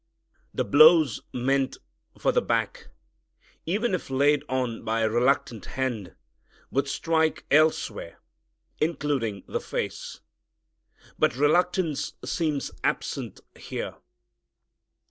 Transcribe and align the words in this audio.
The 0.51 0.65
blows 0.65 1.21
meant 1.31 1.77
for 2.17 2.31
the 2.31 2.41
back, 2.41 2.87
even 3.67 3.93
if 3.93 4.09
laid 4.09 4.43
on 4.49 4.83
by 4.83 5.01
a 5.01 5.09
reluctant 5.11 5.67
hand, 5.77 6.15
would 6.71 6.87
strike 6.87 7.45
elsewhere, 7.51 8.17
including 8.79 9.43
the 9.45 9.61
face. 9.61 10.21
But 11.19 11.35
reluctance 11.35 12.13
seems 12.25 12.71
absent 12.83 13.41
here. 13.55 13.93